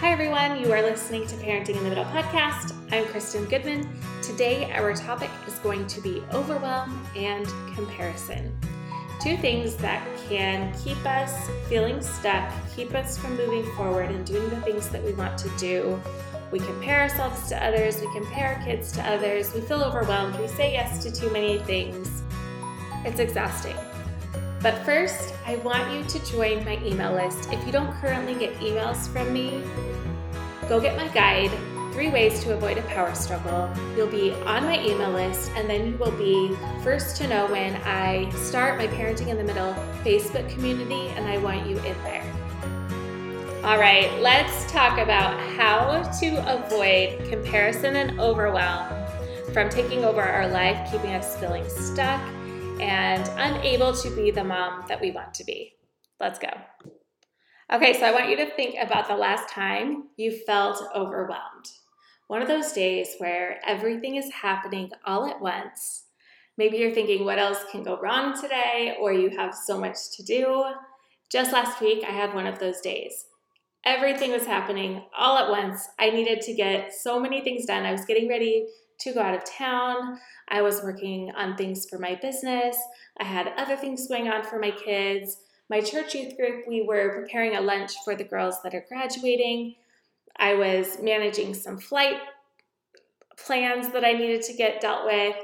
[0.00, 0.60] Hi, everyone.
[0.60, 2.72] You are listening to Parenting in the Middle podcast.
[2.92, 4.00] I'm Kristen Goodman.
[4.22, 7.44] Today, our topic is going to be overwhelm and
[7.74, 8.56] comparison.
[9.20, 14.48] Two things that can keep us feeling stuck, keep us from moving forward and doing
[14.50, 16.00] the things that we want to do.
[16.52, 20.46] We compare ourselves to others, we compare our kids to others, we feel overwhelmed, we
[20.46, 22.22] say yes to too many things.
[23.04, 23.74] It's exhausting.
[24.60, 27.48] But first, I want you to join my email list.
[27.52, 29.62] If you don't currently get emails from me,
[30.68, 31.52] go get my guide,
[31.92, 33.70] Three Ways to Avoid a Power Struggle.
[33.96, 37.76] You'll be on my email list, and then you will be first to know when
[37.84, 42.24] I start my Parenting in the Middle Facebook community, and I want you in there.
[43.62, 48.88] All right, let's talk about how to avoid comparison and overwhelm
[49.52, 52.20] from taking over our life, keeping us feeling stuck
[52.80, 55.74] and unable to be the mom that we want to be.
[56.20, 56.48] Let's go.
[57.72, 61.66] Okay, so I want you to think about the last time you felt overwhelmed.
[62.28, 66.04] One of those days where everything is happening all at once.
[66.56, 68.96] Maybe you're thinking, what else can go wrong today?
[69.00, 70.64] Or you have so much to do.
[71.30, 73.26] Just last week, I had one of those days.
[73.84, 75.88] Everything was happening all at once.
[75.98, 77.86] I needed to get so many things done.
[77.86, 78.66] I was getting ready
[79.00, 80.18] to go out of town.
[80.48, 82.76] I was working on things for my business.
[83.18, 85.38] I had other things going on for my kids.
[85.70, 89.74] My church youth group, we were preparing a lunch for the girls that are graduating.
[90.36, 92.18] I was managing some flight
[93.36, 95.36] plans that I needed to get dealt with.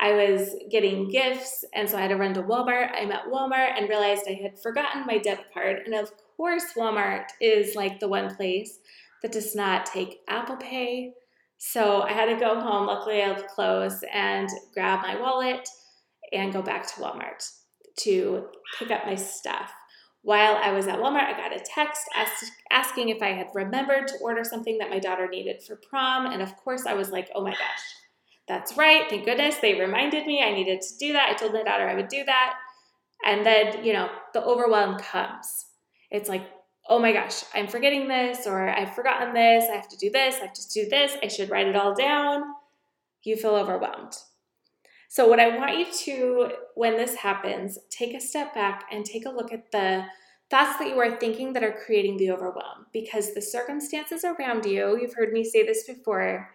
[0.00, 2.92] I was getting gifts, and so I had to run to Walmart.
[2.94, 5.82] I'm at Walmart and realized I had forgotten my debit card.
[5.84, 8.78] And of course, Walmart is like the one place
[9.22, 11.14] that does not take Apple Pay.
[11.58, 12.86] So I had to go home.
[12.86, 15.68] Luckily, I was close and grab my wallet
[16.32, 17.50] and go back to Walmart
[18.00, 18.46] to
[18.78, 19.72] pick up my stuff.
[20.22, 24.08] While I was at Walmart, I got a text ask, asking if I had remembered
[24.08, 26.26] to order something that my daughter needed for prom.
[26.26, 27.84] And of course, I was like, oh my gosh,
[28.46, 29.08] that's right.
[29.08, 31.30] Thank goodness they reminded me I needed to do that.
[31.30, 32.54] I told my daughter I would do that.
[33.24, 35.66] And then, you know, the overwhelm comes.
[36.10, 36.42] It's like,
[36.88, 40.36] oh my gosh, I'm forgetting this, or I've forgotten this, I have to do this,
[40.36, 42.42] I have to do this, I should write it all down.
[43.24, 44.16] You feel overwhelmed.
[45.10, 49.26] So, what I want you to, when this happens, take a step back and take
[49.26, 50.04] a look at the
[50.50, 54.98] thoughts that you are thinking that are creating the overwhelm because the circumstances around you,
[54.98, 56.50] you've heard me say this before,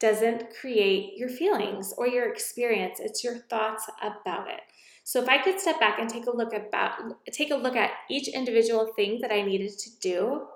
[0.00, 3.00] doesn't create your feelings or your experience.
[3.00, 4.60] It's your thoughts about it.
[5.04, 6.98] So if I could step back and take a look about
[7.30, 10.46] take a look at each individual thing that I needed to do,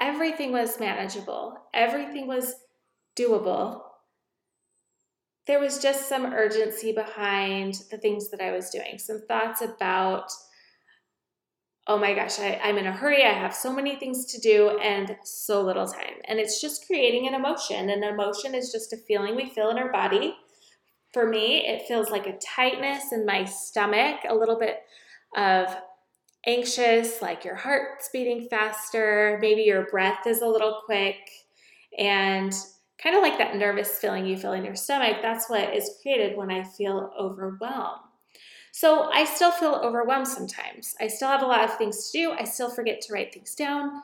[0.00, 1.56] everything was manageable.
[1.72, 2.56] Everything was
[3.16, 3.82] doable.
[5.46, 8.98] There was just some urgency behind the things that I was doing.
[8.98, 10.30] Some thoughts about
[11.88, 13.24] oh my gosh, I, I'm in a hurry.
[13.24, 16.14] I have so many things to do and so little time.
[16.26, 17.90] And it's just creating an emotion.
[17.90, 20.36] An emotion is just a feeling we feel in our body
[21.12, 24.82] for me, it feels like a tightness in my stomach, a little bit
[25.36, 25.74] of
[26.46, 31.16] anxious, like your heart's beating faster, maybe your breath is a little quick,
[31.98, 32.52] and
[33.02, 35.18] kind of like that nervous feeling you feel in your stomach.
[35.22, 38.00] That's what is created when I feel overwhelmed.
[38.72, 40.94] So I still feel overwhelmed sometimes.
[40.98, 42.32] I still have a lot of things to do.
[42.32, 44.02] I still forget to write things down,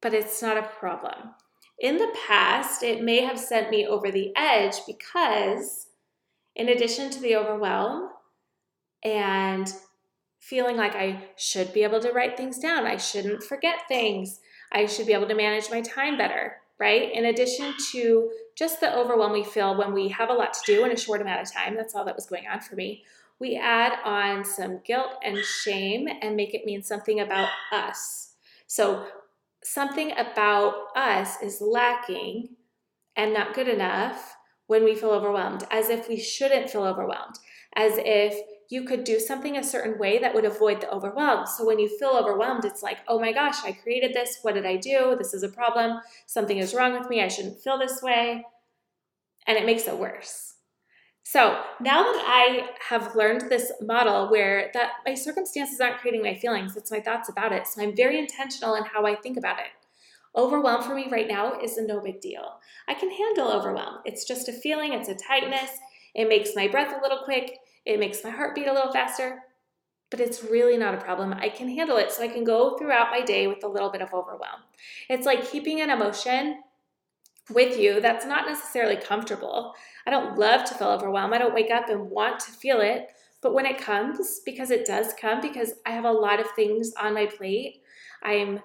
[0.00, 1.34] but it's not a problem.
[1.82, 5.88] In the past, it may have sent me over the edge because,
[6.54, 8.08] in addition to the overwhelm
[9.02, 9.70] and
[10.38, 14.38] feeling like I should be able to write things down, I shouldn't forget things,
[14.70, 17.10] I should be able to manage my time better, right?
[17.12, 20.84] In addition to just the overwhelm we feel when we have a lot to do
[20.84, 23.02] in a short amount of time, that's all that was going on for me.
[23.40, 28.34] We add on some guilt and shame and make it mean something about us.
[28.68, 29.04] So
[29.64, 32.56] something about us is lacking
[33.16, 34.36] and not good enough
[34.66, 37.38] when we feel overwhelmed, as if we shouldn't feel overwhelmed,
[37.76, 38.38] as if
[38.70, 41.46] you could do something a certain way that would avoid the overwhelm.
[41.46, 44.38] So when you feel overwhelmed, it's like, oh my gosh, I created this.
[44.40, 45.14] What did I do?
[45.18, 46.00] This is a problem.
[46.26, 47.22] Something is wrong with me.
[47.22, 48.46] I shouldn't feel this way.
[49.46, 50.54] And it makes it worse.
[51.24, 56.34] So now that I have learned this model where that my circumstances aren't creating my
[56.34, 57.66] feelings, it's my thoughts about it.
[57.66, 59.66] So I'm very intentional in how I think about it.
[60.34, 62.58] Overwhelm for me right now is a no big deal.
[62.88, 63.98] I can handle overwhelm.
[64.04, 65.70] It's just a feeling, it's a tightness.
[66.14, 69.42] It makes my breath a little quick, it makes my heart beat a little faster,
[70.10, 71.32] but it's really not a problem.
[71.34, 74.02] I can handle it so I can go throughout my day with a little bit
[74.02, 74.60] of overwhelm.
[75.08, 76.62] It's like keeping an emotion
[77.50, 79.74] with you that's not necessarily comfortable.
[80.06, 81.34] I don't love to feel overwhelmed.
[81.34, 83.08] I don't wake up and want to feel it.
[83.40, 86.92] But when it comes, because it does come, because I have a lot of things
[87.00, 87.82] on my plate,
[88.22, 88.60] I'm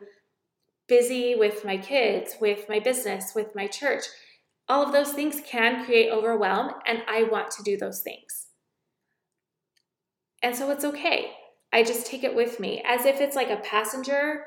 [0.88, 4.04] busy with my kids, with my business, with my church.
[4.70, 8.48] All of those things can create overwhelm, and I want to do those things.
[10.44, 11.32] And so it's okay.
[11.74, 14.46] I just take it with me as if it's like a passenger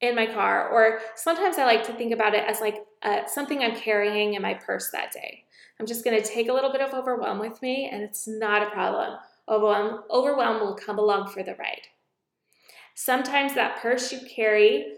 [0.00, 3.62] in my car, or sometimes I like to think about it as like uh, something
[3.62, 5.44] I'm carrying in my purse that day.
[5.80, 8.62] I'm just going to take a little bit of overwhelm with me, and it's not
[8.62, 9.18] a problem.
[9.48, 11.88] Overwhelm, overwhelm will come along for the ride.
[12.94, 14.94] Sometimes that purse you carry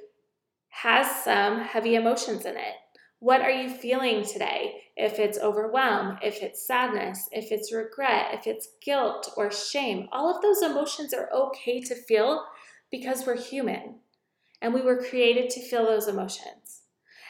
[0.71, 2.75] has some heavy emotions in it.
[3.19, 4.83] What are you feeling today?
[4.97, 10.35] If it's overwhelm, if it's sadness, if it's regret, if it's guilt or shame, all
[10.35, 12.45] of those emotions are okay to feel
[12.91, 13.97] because we're human
[14.63, 16.83] and we were created to feel those emotions.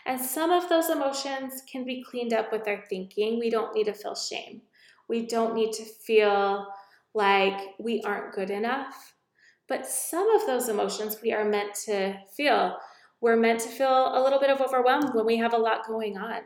[0.06, 3.38] And some of those emotions can be cleaned up with our thinking.
[3.38, 4.62] We don't need to feel shame.
[5.08, 6.66] We don't need to feel
[7.14, 9.14] like we aren't good enough.
[9.68, 12.76] But some of those emotions we are meant to feel.
[13.20, 16.16] We're meant to feel a little bit of overwhelmed when we have a lot going
[16.16, 16.40] on.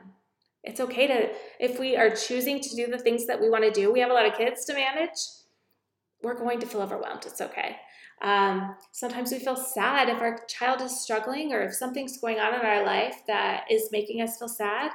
[0.64, 1.30] It's okay to,
[1.60, 4.10] if we are choosing to do the things that we want to do, we have
[4.10, 5.18] a lot of kids to manage,
[6.22, 7.24] we're going to feel overwhelmed.
[7.26, 7.76] It's okay.
[8.22, 12.54] Um, sometimes we feel sad if our child is struggling or if something's going on
[12.54, 14.90] in our life that is making us feel sad.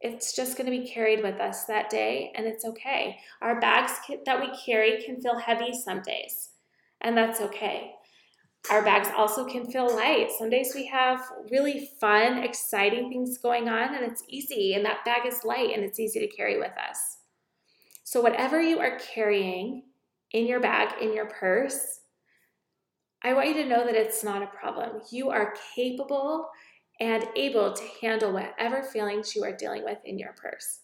[0.00, 3.18] It's just going to be carried with us that day, and it's okay.
[3.42, 3.92] Our bags
[4.26, 6.50] that we carry can feel heavy some days,
[7.00, 7.94] and that's okay.
[8.70, 10.30] Our bags also can feel light.
[10.38, 11.20] Some days we have
[11.50, 15.82] really fun, exciting things going on, and it's easy, and that bag is light and
[15.82, 17.18] it's easy to carry with us.
[18.04, 19.84] So, whatever you are carrying
[20.32, 22.00] in your bag, in your purse,
[23.22, 25.00] I want you to know that it's not a problem.
[25.10, 26.48] You are capable
[27.00, 30.80] and able to handle whatever feelings you are dealing with in your purse.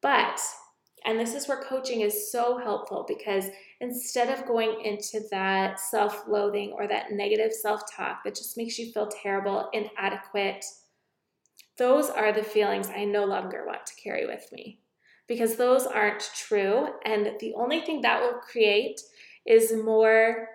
[0.00, 0.40] But,
[1.04, 3.46] and this is where coaching is so helpful because
[3.80, 8.78] instead of going into that self loathing or that negative self talk that just makes
[8.78, 10.64] you feel terrible, inadequate,
[11.76, 14.80] those are the feelings I no longer want to carry with me
[15.26, 16.88] because those aren't true.
[17.04, 19.00] And the only thing that will create
[19.46, 20.48] is more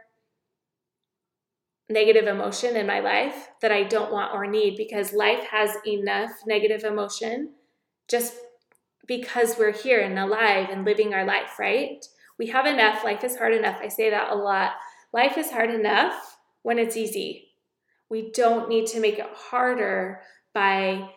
[1.89, 6.31] negative emotion in my life that I don't want or need because life has enough
[6.45, 7.53] negative emotion
[8.07, 8.35] just
[9.07, 12.05] because we're here and alive and living our life, right?
[12.37, 13.03] We have enough.
[13.03, 13.79] Life is hard enough.
[13.81, 14.73] I say that a lot.
[15.11, 17.47] Life is hard enough when it's easy.
[18.09, 20.21] We don't need to make it harder
[20.53, 21.09] by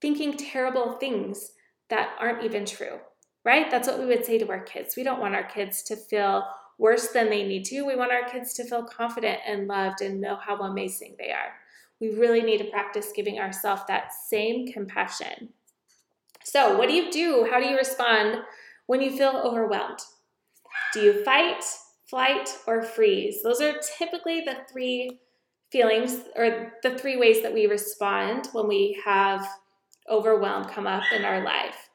[0.00, 1.52] thinking terrible things
[1.88, 2.98] that aren't even true,
[3.44, 3.70] right?
[3.70, 4.96] That's what we would say to our kids.
[4.96, 6.44] We don't want our kids to feel
[6.80, 7.82] worse than they need to.
[7.82, 11.52] We want our kids to feel confident and loved and know how amazing they are.
[12.00, 15.50] We really need to practice giving ourselves that same compassion.
[16.42, 17.46] So, what do you do?
[17.50, 18.38] How do you respond
[18.86, 19.98] when you feel overwhelmed?
[20.94, 21.62] Do you fight,
[22.08, 23.42] flight, or freeze?
[23.42, 25.20] Those are typically the three
[25.70, 29.46] feelings or the three ways that we respond when we have
[30.08, 31.89] overwhelm come up in our life.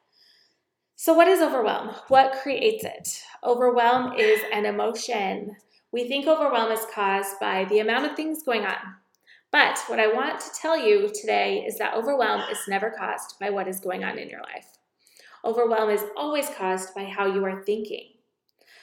[0.98, 1.90] So, what is overwhelm?
[2.08, 3.22] What creates it?
[3.44, 5.58] Overwhelm is an emotion.
[5.92, 8.78] We think overwhelm is caused by the amount of things going on.
[9.52, 13.50] But what I want to tell you today is that overwhelm is never caused by
[13.50, 14.78] what is going on in your life.
[15.44, 18.14] Overwhelm is always caused by how you are thinking.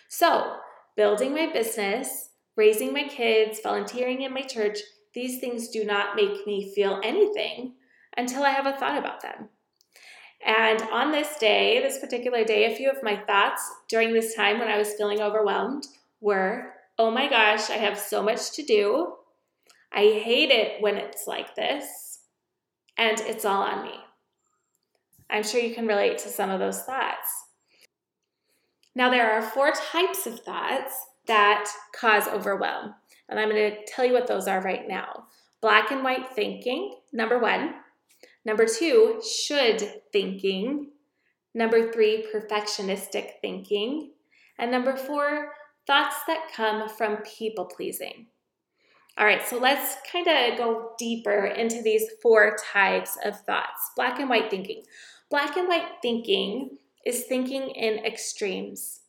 [0.08, 0.56] So,
[0.97, 4.79] building my business, raising my kids, volunteering in my church,
[5.15, 7.73] these things do not make me feel anything
[8.19, 9.48] until I have a thought about them.
[10.44, 14.58] And on this day, this particular day, a few of my thoughts during this time
[14.58, 15.87] when I was feeling overwhelmed
[16.20, 19.15] were oh my gosh, I have so much to do.
[19.93, 22.20] I hate it when it's like this,
[22.96, 23.94] and it's all on me.
[25.29, 27.46] I'm sure you can relate to some of those thoughts.
[28.94, 30.94] Now, there are four types of thoughts
[31.27, 32.94] that cause overwhelm,
[33.29, 35.25] and I'm going to tell you what those are right now.
[35.61, 37.75] Black and white thinking, number one.
[38.44, 40.91] Number two, should thinking.
[41.55, 44.13] Number three, perfectionistic thinking.
[44.58, 45.53] And number four,
[45.87, 48.27] thoughts that come from people pleasing.
[49.19, 53.91] All right, so let's kind of go deeper into these four types of thoughts.
[53.94, 54.82] Black and white thinking.
[55.31, 59.01] Black and white thinking is thinking in extremes.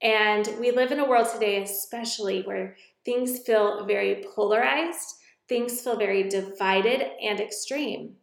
[0.00, 5.16] And we live in a world today, especially where things feel very polarized,
[5.48, 8.16] things feel very divided and extreme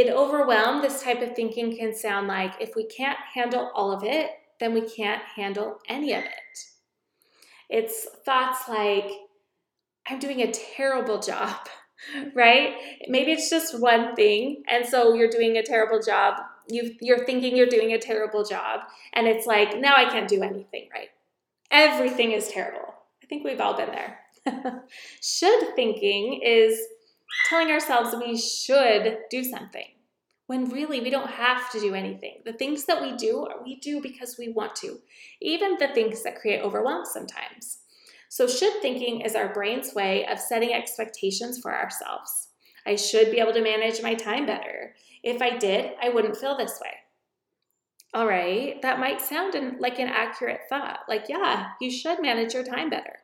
[0.00, 4.02] in overwhelm, this type of thinking can sound like if we can't handle all of
[4.02, 6.58] it, then we can't handle any of it.
[7.68, 9.10] It's thoughts like,
[10.08, 11.68] I'm doing a terrible job,
[12.34, 12.74] right?
[13.08, 16.40] Maybe it's just one thing, and so you're doing a terrible job.
[16.68, 18.80] you you're thinking you're doing a terrible job,
[19.12, 21.10] and it's like, now I can't do anything right.
[21.70, 22.94] Everything is terrible.
[23.22, 24.18] I think we've all been there.
[25.22, 26.80] Should thinking is
[27.48, 29.86] telling ourselves we should do something
[30.46, 32.42] when really we don't have to do anything.
[32.44, 34.98] The things that we do, we do because we want to,
[35.40, 37.78] even the things that create overwhelm sometimes.
[38.28, 42.48] So, should thinking is our brain's way of setting expectations for ourselves.
[42.86, 44.94] I should be able to manage my time better.
[45.22, 46.94] If I did, I wouldn't feel this way.
[48.12, 51.00] All right, that might sound like an accurate thought.
[51.08, 53.18] Like, yeah, you should manage your time better.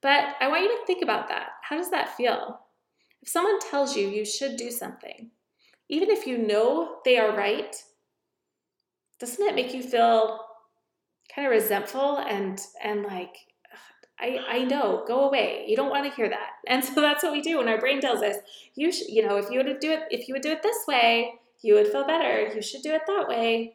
[0.00, 1.48] But I want you to think about that.
[1.62, 2.60] How does that feel?
[3.22, 5.30] If someone tells you you should do something,
[5.88, 7.74] even if you know they are right,
[9.18, 10.40] doesn't it make you feel
[11.34, 13.34] kind of resentful and and like
[14.20, 15.64] I, I know, go away.
[15.68, 16.50] You don't want to hear that.
[16.66, 18.36] And so that's what we do when our brain tells us,
[18.74, 21.34] you you know, if you would do it, if you would do it this way,
[21.62, 22.52] you would feel better.
[22.54, 23.74] You should do it that way.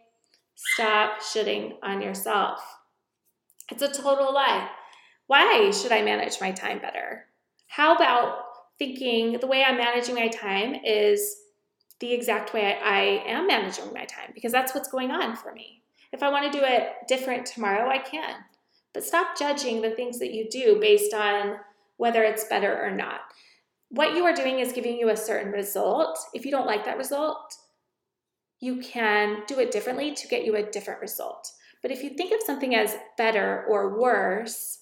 [0.55, 2.59] Stop shitting on yourself.
[3.71, 4.69] It's a total lie.
[5.27, 7.25] Why should I manage my time better?
[7.67, 8.43] How about
[8.83, 11.37] thinking the way I'm managing my time is
[11.99, 15.81] the exact way I am managing my time because that's what's going on for me.
[16.11, 18.35] If I want to do it different tomorrow, I can.
[18.93, 21.55] But stop judging the things that you do based on
[21.97, 23.21] whether it's better or not.
[23.89, 26.19] What you are doing is giving you a certain result.
[26.33, 27.55] If you don't like that result,
[28.59, 31.51] you can do it differently to get you a different result.
[31.81, 34.79] But if you think of something as better or worse,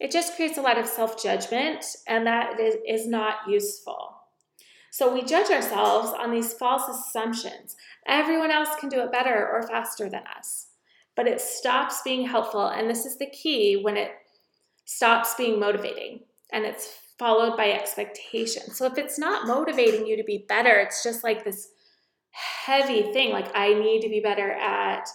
[0.00, 4.14] it just creates a lot of self judgment, and that is, is not useful.
[4.90, 7.76] So we judge ourselves on these false assumptions.
[8.06, 10.68] Everyone else can do it better or faster than us
[11.18, 12.68] but it stops being helpful.
[12.68, 14.12] And this is the key when it
[14.84, 16.20] stops being motivating
[16.52, 18.70] and it's followed by expectation.
[18.70, 21.70] So if it's not motivating you to be better, it's just like this
[22.30, 25.08] heavy thing like, I need to be better at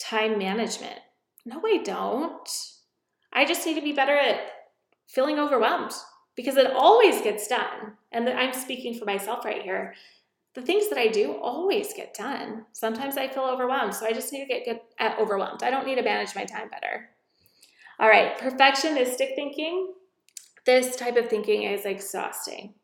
[0.00, 0.98] time management.
[1.46, 2.48] No, I don't.
[3.34, 4.50] I just need to be better at
[5.06, 5.92] feeling overwhelmed
[6.36, 7.94] because it always gets done.
[8.12, 9.94] And I'm speaking for myself right here
[10.54, 12.64] the things that I do always get done.
[12.72, 15.62] Sometimes I feel overwhelmed, so I just need to get good at overwhelmed.
[15.64, 17.10] I don't need to manage my time better.
[17.98, 19.94] All right, perfectionistic thinking.
[20.64, 22.74] This type of thinking is exhausting.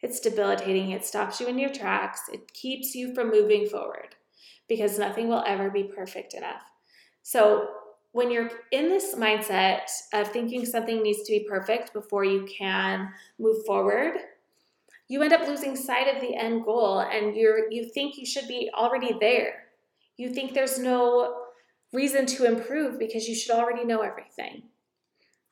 [0.00, 0.92] It's debilitating.
[0.92, 2.22] It stops you in your tracks.
[2.32, 4.14] It keeps you from moving forward
[4.68, 6.62] because nothing will ever be perfect enough.
[7.22, 7.68] So,
[8.18, 9.82] when you're in this mindset
[10.12, 13.08] of thinking something needs to be perfect before you can
[13.38, 14.16] move forward,
[15.06, 18.48] you end up losing sight of the end goal and you're you think you should
[18.48, 19.66] be already there.
[20.16, 21.42] You think there's no
[21.92, 24.64] reason to improve because you should already know everything.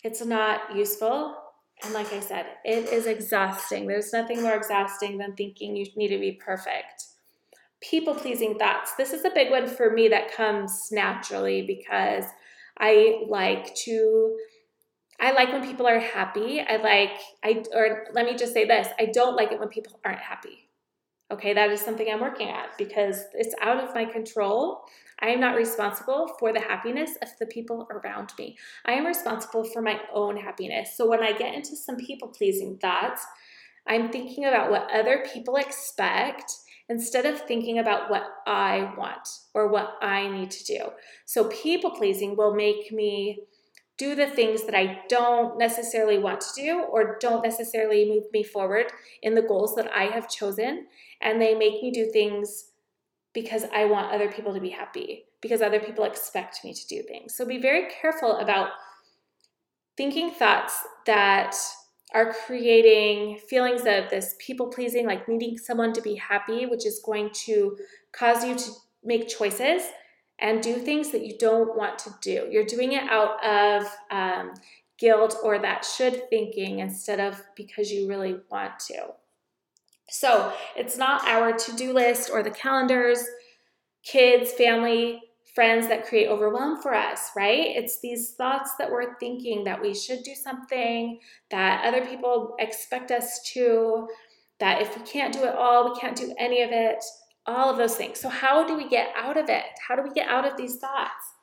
[0.02, 1.36] It's not useful.
[1.84, 3.86] And like I said, it is exhausting.
[3.86, 7.04] There's nothing more exhausting than thinking you need to be perfect.
[7.80, 8.94] People pleasing thoughts.
[8.96, 12.24] This is a big one for me that comes naturally because
[12.78, 14.36] I like to
[15.18, 16.60] I like when people are happy.
[16.60, 19.98] I like I or let me just say this, I don't like it when people
[20.04, 20.68] aren't happy.
[21.32, 24.84] Okay, that is something I'm working at because it's out of my control.
[25.20, 28.56] I am not responsible for the happiness of the people around me.
[28.84, 30.96] I am responsible for my own happiness.
[30.96, 33.26] So when I get into some people pleasing thoughts,
[33.88, 36.52] I'm thinking about what other people expect
[36.88, 40.78] instead of thinking about what I want or what I need to do.
[41.24, 43.40] So people pleasing will make me
[43.98, 48.42] do the things that I don't necessarily want to do or don't necessarily move me
[48.42, 48.86] forward
[49.22, 50.86] in the goals that I have chosen.
[51.20, 52.66] And they make me do things
[53.32, 57.02] because I want other people to be happy, because other people expect me to do
[57.02, 57.34] things.
[57.34, 58.70] So be very careful about
[59.96, 61.54] thinking thoughts that
[62.14, 67.00] are creating feelings of this people pleasing, like needing someone to be happy, which is
[67.04, 67.76] going to
[68.12, 68.70] cause you to
[69.02, 69.82] make choices
[70.38, 72.48] and do things that you don't want to do.
[72.50, 74.54] You're doing it out of um,
[74.98, 79.08] guilt or that should thinking instead of because you really want to.
[80.08, 83.24] So it's not our to do list or the calendars,
[84.04, 85.20] kids, family,
[85.56, 87.74] friends that create overwhelm for us, right?
[87.74, 91.18] It's these thoughts that we're thinking that we should do something,
[91.50, 94.06] that other people expect us to,
[94.60, 97.02] that if we can't do it all, we can't do any of it
[97.46, 98.20] all of those things.
[98.20, 99.64] So, how do we get out of it?
[99.86, 101.34] How do we get out of these thoughts?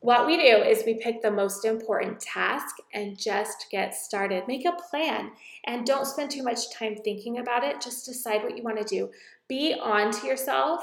[0.00, 4.48] What we do is we pick the most important task and just get started.
[4.48, 5.30] Make a plan
[5.64, 7.80] and don't spend too much time thinking about it.
[7.80, 9.10] Just decide what you want to do.
[9.48, 10.82] Be on to yourself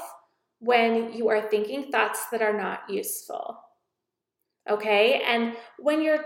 [0.60, 3.58] when you are thinking thoughts that are not useful.
[4.68, 5.22] Okay?
[5.26, 6.24] And when you're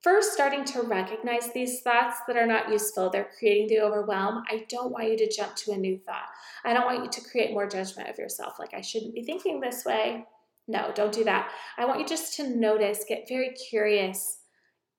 [0.00, 4.64] first starting to recognize these thoughts that are not useful, they're creating the overwhelm, I
[4.68, 6.28] don't want you to jump to a new thought.
[6.64, 9.60] I don't want you to create more judgment of yourself, like I shouldn't be thinking
[9.60, 10.24] this way.
[10.66, 11.50] No, don't do that.
[11.78, 14.38] I want you just to notice, get very curious.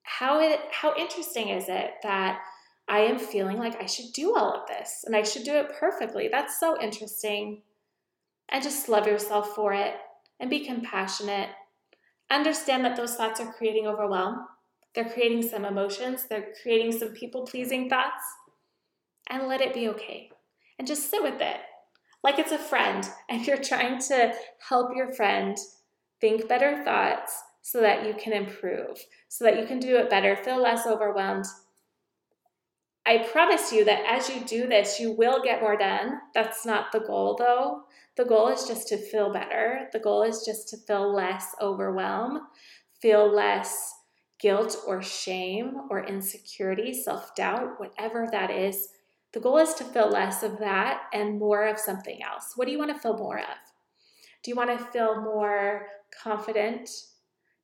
[0.03, 2.41] How it how interesting is it that
[2.87, 5.71] I am feeling like I should do all of this and I should do it
[5.79, 6.27] perfectly.
[6.27, 7.61] That's so interesting.
[8.51, 9.95] And just love yourself for it
[10.39, 11.49] and be compassionate.
[12.31, 14.47] Understand that those thoughts are creating overwhelm.
[14.95, 18.23] They're creating some emotions, they're creating some people pleasing thoughts.
[19.29, 20.29] And let it be okay.
[20.79, 21.59] And just sit with it
[22.23, 24.33] like it's a friend and you're trying to
[24.67, 25.57] help your friend
[26.21, 30.35] think better thoughts so that you can improve, so that you can do it better,
[30.35, 31.45] feel less overwhelmed.
[33.05, 36.19] I promise you that as you do this, you will get more done.
[36.33, 37.83] That's not the goal though.
[38.19, 39.87] The goal is just to feel better.
[39.93, 42.41] The goal is just to feel less overwhelmed,
[43.01, 43.93] feel less
[44.41, 48.89] guilt or shame or insecurity, self doubt, whatever that is.
[49.31, 52.57] The goal is to feel less of that and more of something else.
[52.57, 53.57] What do you want to feel more of?
[54.43, 55.87] Do you want to feel more
[56.21, 56.89] confident?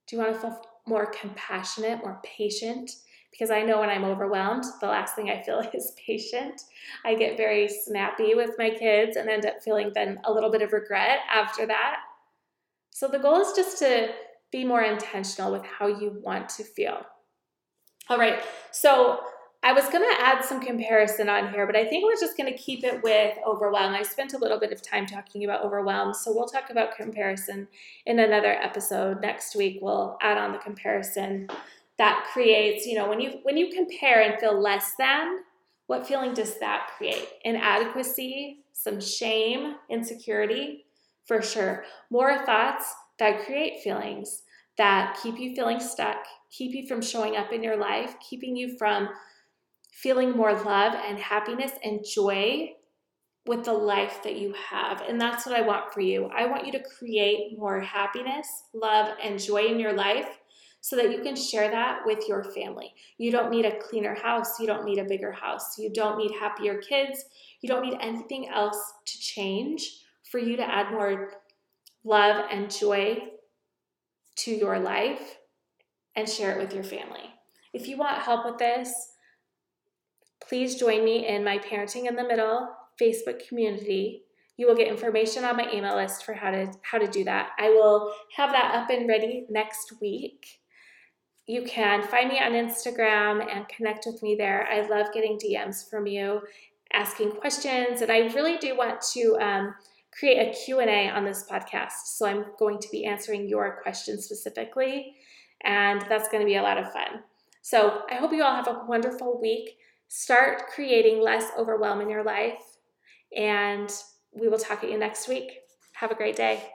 [0.07, 2.91] Do you want to feel more compassionate, more patient?
[3.35, 6.61] Because I know when I'm overwhelmed, the last thing I feel is patient.
[7.03, 10.61] I get very snappy with my kids and end up feeling then a little bit
[10.61, 11.97] of regret after that.
[12.91, 14.09] So the goal is just to
[14.51, 17.05] be more intentional with how you want to feel.
[18.07, 18.39] All right,
[18.71, 19.19] so
[19.63, 22.83] I was to add some comparison on here, but I think we're just to keep
[22.83, 23.95] it with overwhelm.
[23.95, 27.67] I spent a little bit of time talking about overwhelm, so we'll talk about comparison
[28.05, 29.79] in another episode next week.
[29.81, 31.49] We'll add on the comparison
[31.97, 35.39] that creates, you know, when you when you compare and feel less than,
[35.87, 37.27] what feeling does that create?
[37.43, 40.85] Inadequacy, some shame, insecurity,
[41.25, 41.85] for sure.
[42.09, 44.43] More thoughts that create feelings
[44.77, 46.17] that keep you feeling stuck,
[46.51, 49.09] keep you from showing up in your life, keeping you from
[49.91, 52.73] feeling more love and happiness and joy
[53.47, 55.01] with the life that you have.
[55.01, 56.25] And that's what I want for you.
[56.35, 60.27] I want you to create more happiness, love, and joy in your life
[60.85, 62.93] so that you can share that with your family.
[63.17, 64.59] You don't need a cleaner house.
[64.59, 65.77] You don't need a bigger house.
[65.79, 67.25] You don't need happier kids.
[67.61, 71.31] You don't need anything else to change for you to add more
[72.03, 73.17] love and joy
[74.37, 75.37] to your life
[76.15, 77.33] and share it with your family.
[77.73, 78.93] If you want help with this,
[80.47, 82.69] Please join me in my Parenting in the Middle
[83.01, 84.23] Facebook community.
[84.57, 87.49] You will get information on my email list for how to how to do that.
[87.57, 90.45] I will have that up and ready next week.
[91.47, 94.67] You can find me on Instagram and connect with me there.
[94.67, 96.41] I love getting DMs from you,
[96.91, 99.75] asking questions, and I really do want to um,
[100.17, 102.05] create a Q&A on this podcast.
[102.05, 105.15] So I'm going to be answering your questions specifically,
[105.63, 107.21] and that's going to be a lot of fun.
[107.61, 109.77] So I hope you all have a wonderful week.
[110.07, 112.61] Start creating less overwhelm in your life.
[113.35, 113.91] And
[114.31, 115.61] we will talk to you next week.
[115.93, 116.74] Have a great day.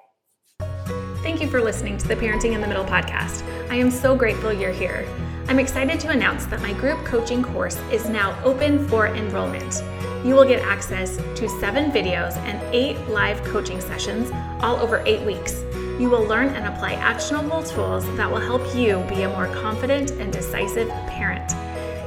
[1.40, 3.42] Thank you for listening to the Parenting in the Middle podcast.
[3.70, 5.08] I am so grateful you're here.
[5.48, 9.82] I'm excited to announce that my group coaching course is now open for enrollment.
[10.22, 15.22] You will get access to seven videos and eight live coaching sessions all over eight
[15.22, 15.64] weeks.
[15.98, 20.10] You will learn and apply actionable tools that will help you be a more confident
[20.10, 21.52] and decisive parent.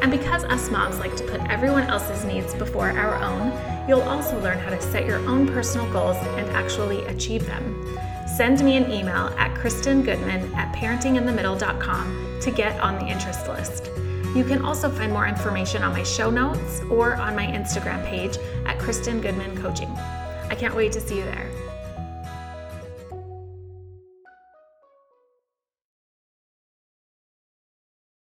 [0.03, 4.39] And because us moms like to put everyone else's needs before our own, you'll also
[4.41, 7.99] learn how to set your own personal goals and actually achieve them.
[8.35, 13.91] Send me an email at kristengoodman at parentinginthemiddle.com to get on the interest list.
[14.35, 18.39] You can also find more information on my show notes or on my Instagram page
[18.65, 19.89] at Kristen Goodman Coaching.
[20.49, 21.72] I can't wait to see you there.